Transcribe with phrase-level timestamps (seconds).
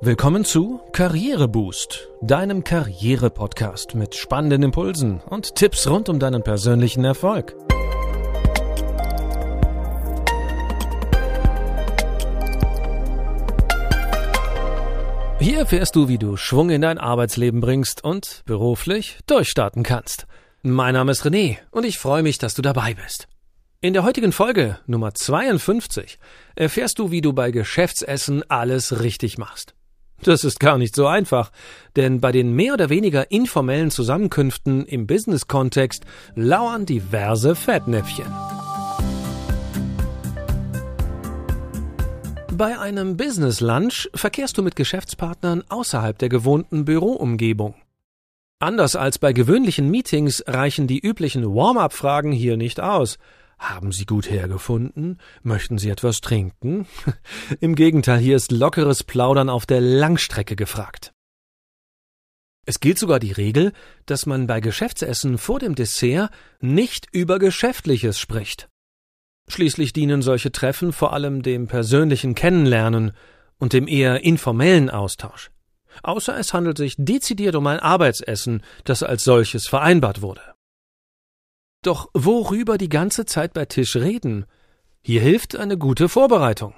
[0.00, 7.56] Willkommen zu Karriereboost, deinem Karriere-Podcast mit spannenden Impulsen und Tipps rund um deinen persönlichen Erfolg.
[15.40, 20.28] Hier erfährst du, wie du Schwung in dein Arbeitsleben bringst und beruflich durchstarten kannst.
[20.62, 23.26] Mein Name ist René und ich freue mich, dass du dabei bist.
[23.80, 26.20] In der heutigen Folge Nummer 52
[26.54, 29.74] erfährst du, wie du bei Geschäftsessen alles richtig machst.
[30.22, 31.52] Das ist gar nicht so einfach,
[31.96, 38.26] denn bei den mehr oder weniger informellen Zusammenkünften im Business-Kontext lauern diverse Fettnäpfchen.
[42.52, 47.76] Bei einem Business Lunch verkehrst du mit Geschäftspartnern außerhalb der gewohnten Büroumgebung.
[48.58, 53.18] Anders als bei gewöhnlichen Meetings reichen die üblichen Warm-up-Fragen hier nicht aus.
[53.58, 55.18] Haben Sie gut hergefunden?
[55.42, 56.86] Möchten Sie etwas trinken?
[57.60, 61.12] Im Gegenteil, hier ist lockeres Plaudern auf der Langstrecke gefragt.
[62.66, 63.72] Es gilt sogar die Regel,
[64.06, 68.68] dass man bei Geschäftsessen vor dem Dessert nicht über Geschäftliches spricht.
[69.48, 73.12] Schließlich dienen solche Treffen vor allem dem persönlichen Kennenlernen
[73.58, 75.50] und dem eher informellen Austausch.
[76.02, 80.42] Außer es handelt sich dezidiert um ein Arbeitsessen, das als solches vereinbart wurde.
[81.82, 84.46] Doch worüber die ganze Zeit bei Tisch reden?
[85.02, 86.74] Hier hilft eine gute Vorbereitung.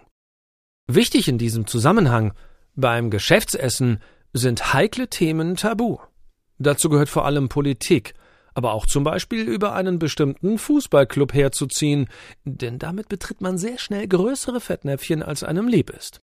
[0.86, 2.34] Wichtig in diesem Zusammenhang
[2.74, 4.00] beim Geschäftsessen
[4.32, 5.98] sind heikle Themen tabu.
[6.58, 8.14] Dazu gehört vor allem Politik,
[8.54, 12.08] aber auch zum Beispiel über einen bestimmten Fußballclub herzuziehen,
[12.44, 16.20] denn damit betritt man sehr schnell größere Fettnäpfchen, als einem lieb ist.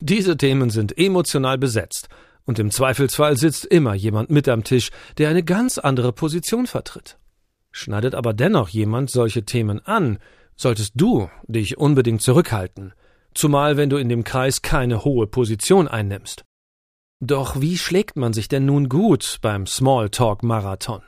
[0.00, 2.08] Diese Themen sind emotional besetzt,
[2.44, 7.19] und im Zweifelsfall sitzt immer jemand mit am Tisch, der eine ganz andere Position vertritt.
[7.72, 10.18] Schneidet aber dennoch jemand solche Themen an,
[10.56, 12.92] solltest du dich unbedingt zurückhalten,
[13.34, 16.44] zumal wenn du in dem Kreis keine hohe Position einnimmst.
[17.20, 21.02] Doch wie schlägt man sich denn nun gut beim Smalltalk-Marathon?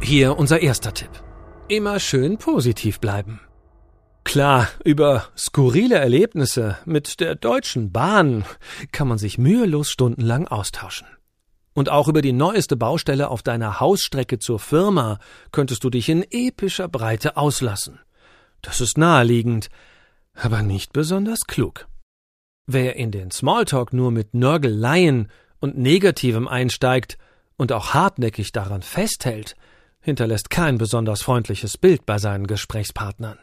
[0.00, 1.10] Hier unser erster Tipp.
[1.68, 3.40] Immer schön positiv bleiben.
[4.24, 8.44] Klar, über skurrile Erlebnisse mit der Deutschen Bahn
[8.92, 11.06] kann man sich mühelos stundenlang austauschen.
[11.76, 15.18] Und auch über die neueste Baustelle auf deiner Hausstrecke zur Firma
[15.52, 18.00] könntest du dich in epischer Breite auslassen.
[18.62, 19.68] Das ist naheliegend,
[20.32, 21.86] aber nicht besonders klug.
[22.66, 27.18] Wer in den Smalltalk nur mit Nörgeleien und Negativem einsteigt
[27.58, 29.54] und auch hartnäckig daran festhält,
[30.00, 33.38] hinterlässt kein besonders freundliches Bild bei seinen Gesprächspartnern.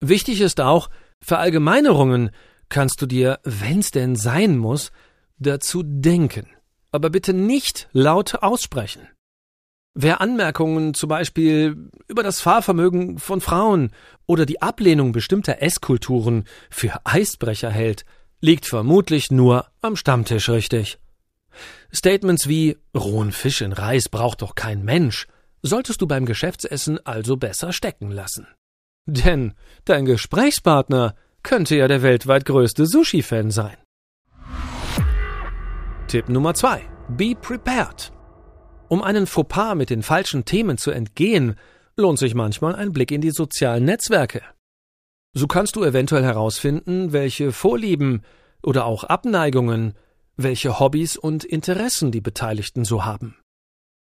[0.00, 0.88] Wichtig ist auch,
[1.20, 2.30] Verallgemeinerungen
[2.68, 4.92] kannst du dir, wenn's denn sein muss,
[5.40, 6.46] dazu denken
[6.92, 9.08] aber bitte nicht laut aussprechen.
[9.94, 13.90] Wer Anmerkungen zum Beispiel über das Fahrvermögen von Frauen
[14.26, 18.04] oder die Ablehnung bestimmter Esskulturen für Eisbrecher hält,
[18.40, 20.98] liegt vermutlich nur am Stammtisch richtig.
[21.92, 25.26] Statements wie rohen Fisch in Reis braucht doch kein Mensch
[25.62, 28.46] solltest du beim Geschäftsessen also besser stecken lassen.
[29.06, 33.76] Denn dein Gesprächspartner könnte ja der weltweit größte Sushi-Fan sein.
[36.10, 36.82] Tipp Nummer zwei:
[37.16, 38.10] Be prepared.
[38.88, 41.54] Um einen Fauxpas mit den falschen Themen zu entgehen,
[41.96, 44.42] lohnt sich manchmal ein Blick in die sozialen Netzwerke.
[45.34, 48.22] So kannst du eventuell herausfinden, welche Vorlieben
[48.60, 49.94] oder auch Abneigungen,
[50.36, 53.36] welche Hobbys und Interessen die Beteiligten so haben.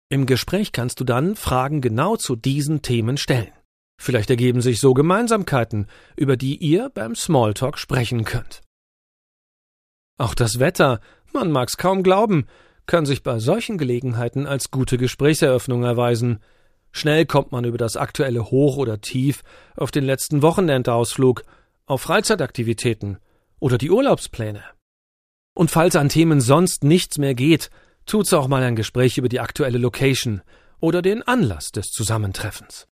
[0.08, 3.52] Im Gespräch kannst du dann Fragen genau zu diesen Themen stellen.
[4.00, 5.86] Vielleicht ergeben sich so Gemeinsamkeiten,
[6.16, 8.60] über die ihr beim Smalltalk sprechen könnt.
[10.18, 11.00] Auch das Wetter
[11.34, 12.46] man mag's kaum glauben,
[12.86, 16.40] kann sich bei solchen Gelegenheiten als gute Gesprächseröffnung erweisen.
[16.90, 19.42] Schnell kommt man über das aktuelle Hoch oder Tief
[19.76, 21.42] auf den letzten Wochenendausflug,
[21.86, 23.18] auf Freizeitaktivitäten
[23.60, 24.62] oder die Urlaubspläne.
[25.54, 27.70] Und falls an Themen sonst nichts mehr geht,
[28.06, 30.42] tut's auch mal ein Gespräch über die aktuelle Location
[30.80, 32.88] oder den Anlass des Zusammentreffens.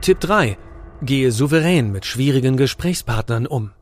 [0.00, 0.56] Tipp 3.
[1.02, 3.72] Gehe souverän mit schwierigen Gesprächspartnern um.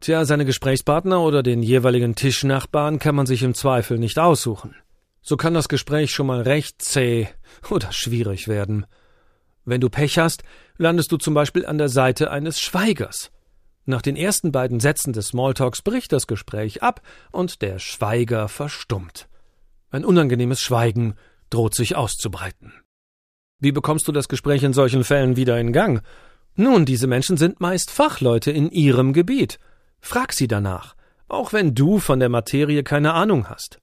[0.00, 4.76] Tja, seine Gesprächspartner oder den jeweiligen Tischnachbarn kann man sich im Zweifel nicht aussuchen.
[5.22, 7.28] So kann das Gespräch schon mal recht zäh
[7.70, 8.86] oder schwierig werden.
[9.64, 10.44] Wenn du Pech hast,
[10.76, 13.32] landest du zum Beispiel an der Seite eines Schweigers.
[13.86, 17.02] Nach den ersten beiden Sätzen des Smalltalks bricht das Gespräch ab
[17.32, 19.28] und der Schweiger verstummt.
[19.90, 21.14] Ein unangenehmes Schweigen
[21.50, 22.72] droht sich auszubreiten.
[23.58, 26.02] Wie bekommst du das Gespräch in solchen Fällen wieder in Gang?
[26.54, 29.58] Nun, diese Menschen sind meist Fachleute in ihrem Gebiet
[30.00, 30.94] Frag sie danach,
[31.28, 33.78] auch wenn du von der Materie keine Ahnung hast.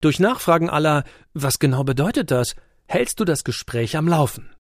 [0.00, 2.54] Durch Nachfragen aller, was genau bedeutet das,
[2.86, 4.54] hältst du das Gespräch am Laufen.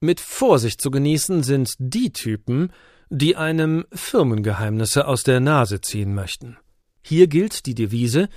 [0.00, 2.72] Mit Vorsicht zu genießen sind die Typen,
[3.08, 6.58] die einem Firmengeheimnisse aus der Nase ziehen möchten.
[7.02, 8.28] Hier gilt die Devise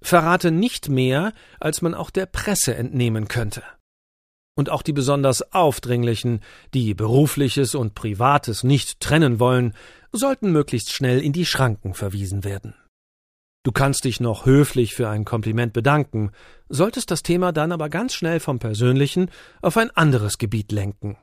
[0.00, 3.62] Verrate nicht mehr, als man auch der Presse entnehmen könnte.
[4.54, 6.40] Und auch die besonders Aufdringlichen,
[6.74, 9.74] die berufliches und privates nicht trennen wollen,
[10.12, 12.74] sollten möglichst schnell in die Schranken verwiesen werden.
[13.64, 16.32] Du kannst dich noch höflich für ein Kompliment bedanken,
[16.68, 19.30] solltest das Thema dann aber ganz schnell vom Persönlichen
[19.62, 21.16] auf ein anderes Gebiet lenken.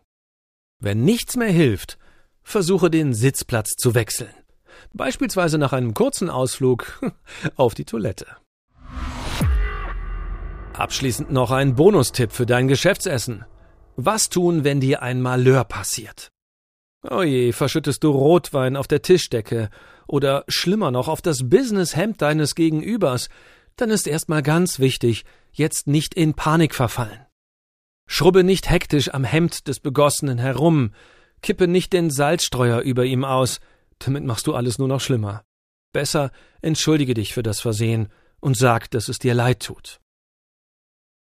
[0.79, 1.97] Wenn nichts mehr hilft,
[2.41, 4.33] versuche den Sitzplatz zu wechseln.
[4.93, 7.01] Beispielsweise nach einem kurzen Ausflug
[7.55, 8.25] auf die Toilette.
[10.79, 13.43] Abschließend noch ein Bonustipp für dein Geschäftsessen.
[13.97, 16.31] Was tun, wenn dir ein Malheur passiert?
[17.05, 19.69] Oje, verschüttest du Rotwein auf der Tischdecke
[20.07, 23.27] oder schlimmer noch auf das Businesshemd deines Gegenübers,
[23.75, 27.25] dann ist erstmal ganz wichtig, jetzt nicht in Panik verfallen.
[28.07, 30.93] Schrubbe nicht hektisch am Hemd des Begossenen herum,
[31.41, 33.59] kippe nicht den Salzstreuer über ihm aus,
[33.99, 35.43] damit machst du alles nur noch schlimmer.
[35.91, 38.07] Besser entschuldige dich für das Versehen
[38.39, 39.99] und sag, dass es dir leid tut.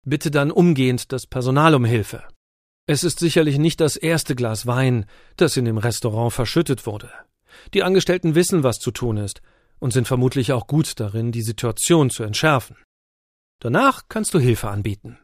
[0.04, 2.24] Bitte dann umgehend das Personal um Hilfe.
[2.88, 5.06] Es ist sicherlich nicht das erste Glas Wein,
[5.38, 7.12] das in dem Restaurant verschüttet wurde.
[7.74, 9.42] Die Angestellten wissen, was zu tun ist,
[9.80, 12.78] und sind vermutlich auch gut darin, die Situation zu entschärfen.
[13.60, 15.20] Danach kannst du Hilfe anbieten.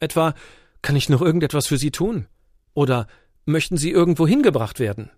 [0.00, 0.34] Etwa,
[0.80, 2.26] kann ich noch irgendetwas für Sie tun?
[2.74, 3.06] Oder
[3.44, 5.10] möchten Sie irgendwo hingebracht werden?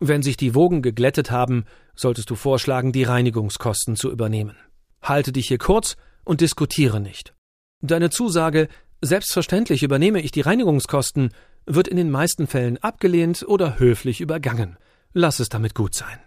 [0.00, 1.64] Wenn sich die Wogen geglättet haben,
[1.96, 4.56] solltest du vorschlagen, die Reinigungskosten zu übernehmen.
[5.02, 7.34] Halte dich hier kurz und diskutiere nicht.
[7.80, 8.68] Deine Zusage,
[9.00, 11.30] selbstverständlich übernehme ich die Reinigungskosten,
[11.64, 14.78] wird in den meisten Fällen abgelehnt oder höflich übergangen.
[15.12, 16.18] Lass es damit gut sein.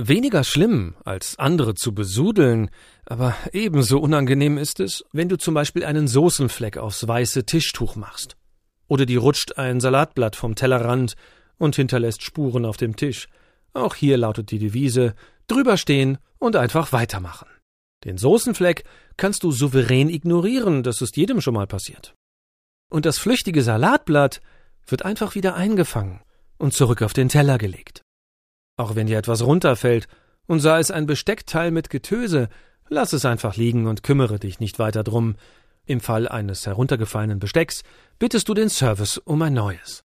[0.00, 2.70] Weniger schlimm, als andere zu besudeln,
[3.04, 8.36] aber ebenso unangenehm ist es, wenn du zum Beispiel einen Soßenfleck aufs weiße Tischtuch machst.
[8.86, 11.14] Oder dir rutscht ein Salatblatt vom Tellerrand
[11.58, 13.28] und hinterlässt Spuren auf dem Tisch.
[13.74, 15.14] Auch hier lautet die Devise
[15.48, 17.48] drüber stehen und einfach weitermachen.
[18.04, 18.84] Den Soßenfleck
[19.18, 22.14] kannst du souverän ignorieren, das ist jedem schon mal passiert.
[22.90, 24.40] Und das flüchtige Salatblatt
[24.86, 26.22] wird einfach wieder eingefangen
[26.56, 28.02] und zurück auf den Teller gelegt.
[28.78, 30.08] Auch wenn dir etwas runterfällt
[30.46, 32.48] und sei es ein Besteckteil mit Getöse,
[32.88, 35.36] lass es einfach liegen und kümmere dich nicht weiter drum.
[35.84, 37.82] Im Fall eines heruntergefallenen Bestecks
[38.18, 40.02] bittest du den Service um ein neues.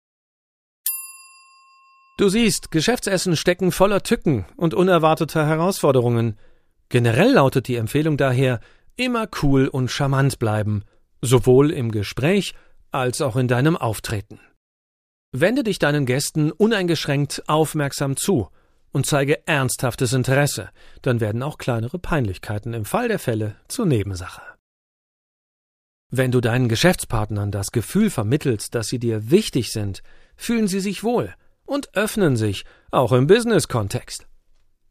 [2.17, 6.39] Du siehst, Geschäftsessen stecken voller Tücken und unerwarteter Herausforderungen.
[6.91, 8.61] Generell lautet die Empfehlung daher,
[8.97, 10.85] immer cool und charmant bleiben,
[11.23, 12.55] sowohl im Gespräch
[12.91, 14.41] als auch in deinem Auftreten.
[15.33, 18.49] Wende dich deinen Gästen uneingeschränkt aufmerksam zu
[18.93, 20.71] und zeige ernsthaftes Interesse,
[21.03, 24.43] dann werden auch kleinere Peinlichkeiten im Fall der Fälle zur Nebensache.
[26.11, 30.03] Wenn du deinen Geschäftspartnern das Gefühl vermittelst, dass sie dir wichtig sind,
[30.37, 31.33] fühlen sie sich wohl
[31.65, 34.27] und öffnen sich, auch im Business-Kontext.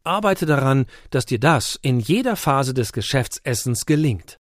[0.10, 4.38] Arbeite daran, dass dir das in jeder Phase des Geschäftsessens gelingt.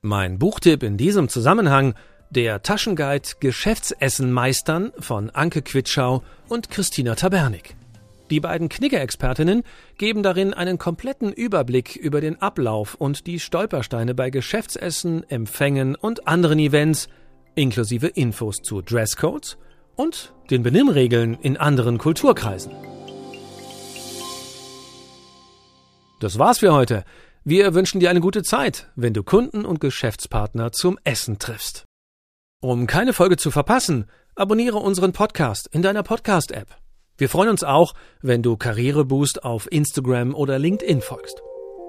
[0.00, 1.94] Mein Buchtipp in diesem Zusammenhang
[2.30, 7.76] der Taschenguide Geschäftsessen meistern von Anke Quitschau und Christina Tabernik.
[8.30, 9.62] Die beiden Knigge-Expertinnen
[9.98, 16.26] geben darin einen kompletten Überblick über den Ablauf und die Stolpersteine bei Geschäftsessen, Empfängen und
[16.26, 17.08] anderen Events,
[17.54, 19.58] inklusive Infos zu Dresscodes
[19.94, 22.72] und den Benimmregeln in anderen Kulturkreisen.
[26.24, 27.04] Das war's für heute.
[27.44, 31.84] Wir wünschen dir eine gute Zeit, wenn du Kunden und Geschäftspartner zum Essen triffst.
[32.62, 36.68] Um keine Folge zu verpassen, abonniere unseren Podcast in deiner Podcast-App.
[37.18, 41.42] Wir freuen uns auch, wenn du Karriereboost auf Instagram oder LinkedIn folgst.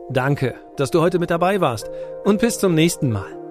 [0.10, 1.90] Danke, dass du heute mit dabei warst
[2.26, 3.45] und bis zum nächsten Mal.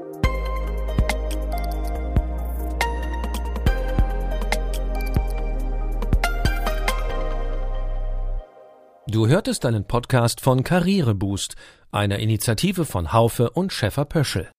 [9.15, 11.55] Du hörtest einen Podcast von Karriereboost,
[11.93, 14.51] einer Initiative von Haufe und Schäfer Pöschel.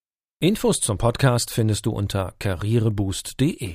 [0.42, 3.74] Infos zum Podcast findest du unter karriereboost.de.